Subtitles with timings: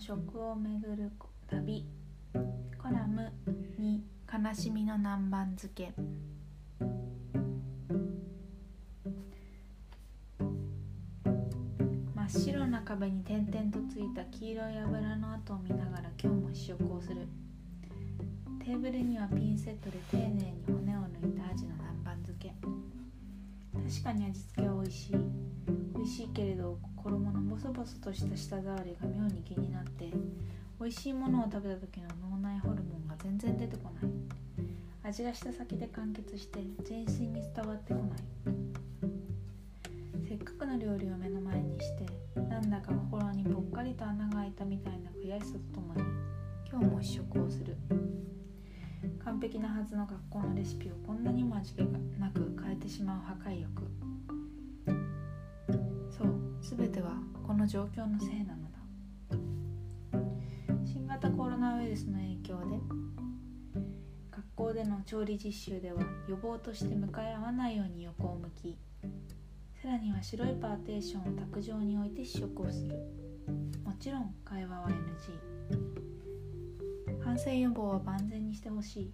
[0.00, 1.12] 食をめぐる
[1.46, 1.84] 旅。
[2.82, 3.30] コラム
[3.78, 4.00] 2
[4.48, 5.92] 悲しみの南蛮漬け。
[12.14, 17.28] 真っ白な壁に点々とついた黄色い油の跡を見ながら今日も試食をする。
[18.64, 22.54] テーブルにはピンセットで丁寧に骨を抜いたアジの南蛮漬け。
[23.74, 25.12] 確かに味付けは味しい
[25.94, 30.10] 美味しいけれど衣のボソボソとした舌触りが妙に気になって
[30.80, 34.10] 美味しいものを食べた時の脳内ホルモンが全然出てこない。
[35.02, 38.18] 味がした先で完結して全身に伝わってこない。
[40.28, 46.02] せっかくの料理を目の前にしてなんだか心にぽっかりと穴が開いたみたいな悔しさとともに
[46.68, 47.76] 今日も試食をする。
[49.24, 51.84] 完璧なはずの学校のレシピをこんなにも味気が
[52.18, 53.70] なく変えてしまう破壊欲
[56.60, 57.16] 全ては
[57.46, 58.78] この状況のせいなのだ。
[60.84, 62.80] 新型コロナウイルスの影響で
[64.30, 68.78] 学校での調理実習では予防として向かい合わないように横を向き
[69.82, 72.98] さらには白いパーテーションを卓上に置いて試食をする。
[73.84, 74.94] もちろん会話は NG
[77.22, 79.12] 感染予防は万全にしてほしい。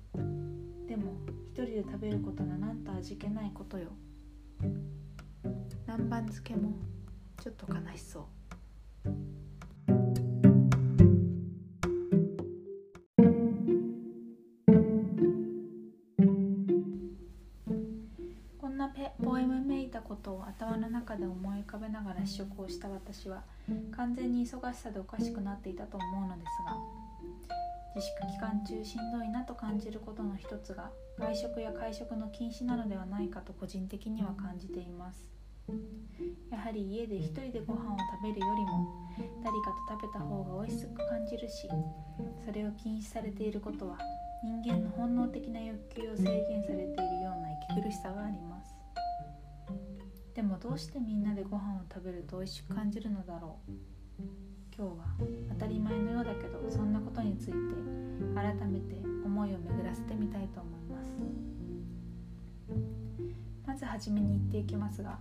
[0.89, 1.13] でも
[1.53, 3.93] 一人で食べることのなんと味気ないことよ。
[5.87, 6.73] 南蛮漬けも
[7.47, 8.25] ちょっと悲しそう。
[18.59, 23.45] こんなポエムめいたことを頭の中で思い浮かべながら試食をした私は
[23.93, 26.77] 完全に忙しさでおかしくなっていたと思うのですが
[27.95, 35.36] 自粛期間中しんどいなと感じることの一つが外食や会食の禁止なのではないかと個人的には感じています。
[36.51, 39.09] やはり家で一人でご飯を食べるよりも
[39.43, 41.69] 誰かと食べた方が美味しく感じるし
[42.45, 43.99] それを禁止されていることは
[44.45, 48.75] 人間の本能的な欲求を制限されているような息苦しさがあります。
[50.35, 53.73] でもどうしてみんなでご飯を食べると美味しく感じるのだろう。
[54.77, 55.07] 今日は
[55.55, 57.53] 当たり前のようだけどそんなことについて
[58.35, 61.15] 改めて思いを巡らせてみたいと思います。
[63.67, 65.19] まずはじめに言っていきますが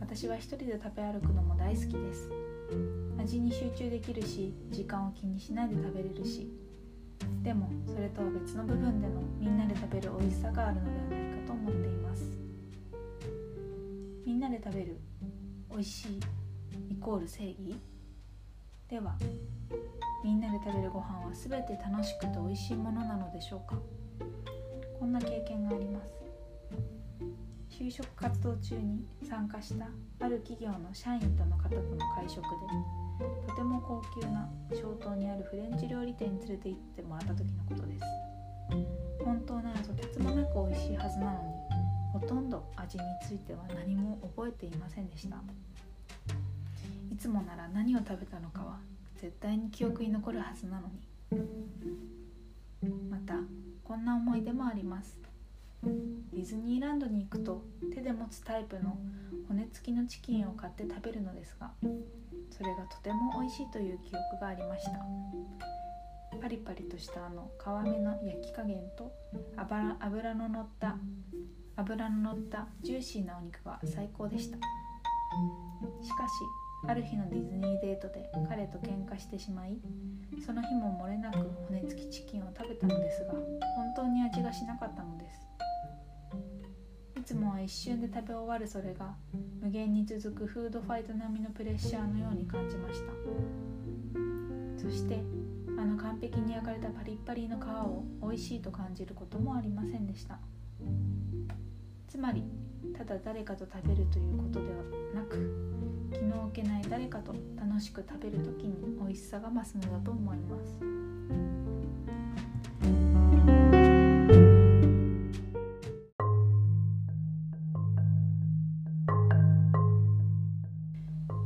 [0.00, 2.30] 私は一人で食べ歩くのも大好きです。
[3.18, 6.50] 味に集中できるし時間を気にしないで食べれるし。
[7.42, 12.22] でもそれとは別の部分でのみんなで食べる美味しさがあるのではないかと思っています。
[14.24, 15.00] みんなで食べる
[15.70, 16.20] 美味しい
[16.90, 17.76] イコール正義？
[18.88, 19.16] では
[20.24, 23.76] みんなで食べるご飯は全て楽しくて美味しいものなのでしょうか？
[24.98, 26.27] こんな経験があります。
[27.78, 29.86] 就職活動中に参加した
[30.18, 32.50] ある企業の社員との方との会食で
[33.46, 38.04] とても高級な小島にあるフレンチ料理店に連れて行ってもらった時のことです。
[39.24, 41.38] 本当ならとてつもなく美味しいはずなのに
[42.12, 45.36] ほとんど味については何も覚えていませんでした。
[47.12, 48.80] いつもなら何を食べたのかは
[49.14, 50.94] 絶対に記憶に残るはずなのに。
[53.08, 53.34] また
[53.84, 55.27] こんな思い出もあります。
[55.82, 58.98] ディズニーランドに行くと手で持つタイプの
[59.48, 61.72] 骨付きのチキンを買って食べるのですが
[62.50, 64.92] それがとても美味しいという記憶がありました。
[66.40, 69.12] パリパリとしたあの皮目の焼き加減と
[69.98, 70.96] 油の乗った
[71.76, 74.56] 油の乗ったジューシーなお肉が最高でした。
[74.56, 76.30] しかし
[76.86, 79.78] ある日のディズニーデートで彼と喧嘩してしまい
[80.44, 83.42] その日も漏れなく骨付きチキンを食べたのですが本
[83.96, 85.47] 当に味がしなかったのです。
[87.28, 89.14] つもは一瞬で食べ終わるそれが
[89.60, 93.12] 無限に続くフードファイト並みのプレッシャーのように感じました。
[94.82, 95.20] そして
[95.78, 100.38] あの完璧に焼かれたパリッパリの皮を美味しいと感じることもありませんでした。
[102.08, 102.44] つまり
[102.96, 104.76] ただ誰かと食べるということでは
[105.14, 110.78] なく気の置けない誰かと楽しく食べる時に美味しさが増すのだと思います。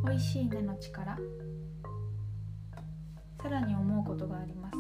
[0.05, 1.17] 美味しい根の力。
[3.41, 4.77] さらに思うことがあります。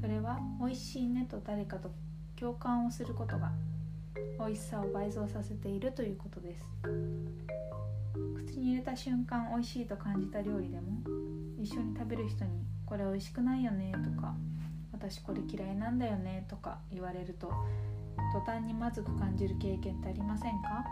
[0.00, 1.90] それは美味しいねと誰かと
[2.36, 3.52] 共感をすることが
[4.38, 6.64] 美味しさを倍増させているということです。
[8.46, 10.82] 口に入れた瞬間美味しいと感じた料理でも
[11.58, 14.34] 一緒に食べる人に「これ美味しくないよね」とか
[14.92, 17.52] 「私これ嫌いなんだよね」とか言われると
[18.32, 20.84] 途端にまずく感じる経験ってありませんか？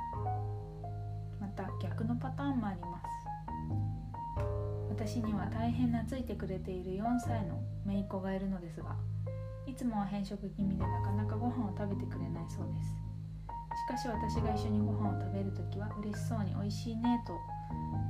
[1.40, 3.11] また逆のパターンもあります。
[5.04, 8.94] 私には大変懐いてくれている4歳の姪っ子がいるのですが
[9.66, 12.94] いつもは偏食気味でなかなかご飯を食べてくれないそうです。
[13.74, 17.34] しかし私が一緒にご飯を食べるときは嬉しそうに美味しいねと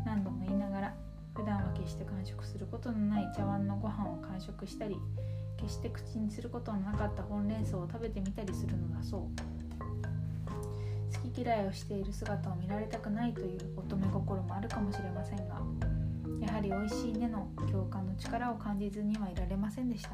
[0.04, 0.94] 何度も言いながら
[1.34, 4.98] 普段は決して完食することのない茶碗のご飯を完食したり
[5.56, 9.20] 決して口にすることのなかったほうれん草を食べてみたりするのだそう。
[11.10, 15.62] 好き嫌いをしている姿を見られたくないという乙女心もあるかもしれませんが
[16.42, 20.10] やはり美味しいねの共感の力を感じずにはいられませんでした。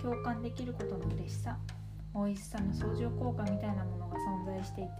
[0.00, 1.56] 共感できることの嬉しさ
[2.14, 4.90] 美味しさの相乗効果みたいなものが存在していて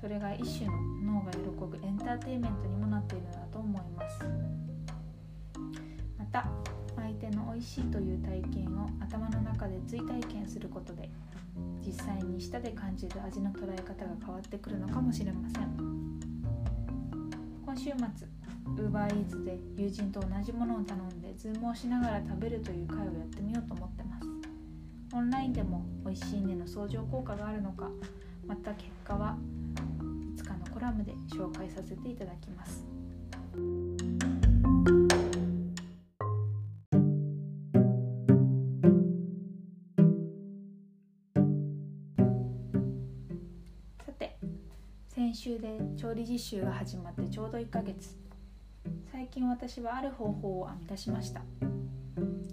[0.00, 0.74] それが一種の
[1.20, 4.24] 脳が喜ぶエンターテインメントにもなっているのだと思います。
[6.18, 6.48] また
[6.96, 11.10] 相手の美味しいという体験を頭の中で追体験することで
[11.86, 15.76] 実際に舌で感じる味の捉え方が変わってくるのかもしれません。
[17.64, 24.26] 今週末 UberEats で友人と同じものを頼んでズームをしながら食べるという会をやってみようと思ってます。
[25.14, 27.90] オンラインでも美味しいねの相乗効果があるのか
[28.46, 29.36] また結果は
[30.34, 32.86] いつかのコラムで紹介させていただきます。
[44.06, 44.38] さて
[45.08, 48.31] 先週で調理実習が始まってちょうど1ヶ月。
[49.22, 51.42] 最近私はある方法を編み出しました。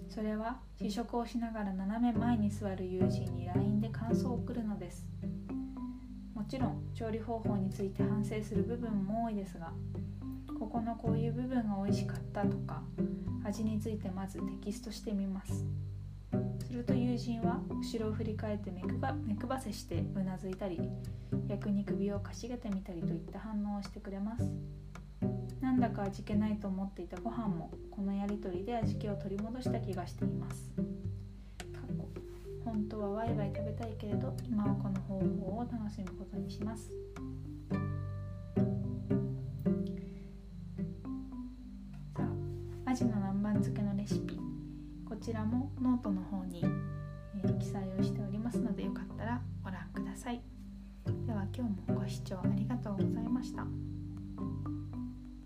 [0.08, 5.04] それは試食をしながら斜め前に座る友人に LINE で感想を送るのです。
[6.32, 9.72] もちろん調理方法について反省する部分も多いですが
[10.60, 12.84] ここのこういう部分が美味しかったとか
[13.44, 15.66] 味についてまずテキストしてみます。
[16.68, 20.80] すると友人は後ろを振り返って目くば目くばせしてうなずいたり
[21.48, 24.44] 逆に首をかしげてみたりといった反応をしてくれます。
[25.60, 30.72] なんだか味気ないと思っていたご飯もこのやりとりで味気を取り戻した気がしています。
[32.64, 36.90] 本当はワイワイ食べたいけれど今はこの方法を楽しむことにします。
[42.16, 42.22] さ
[42.86, 44.38] あアジの南蛮漬けのレシピ。
[45.08, 50.40] こちらもノートの方に、えー、記載をしておりますのでよかったらご覧ください。
[51.26, 53.66] では今日もご視聴ありがとうございました。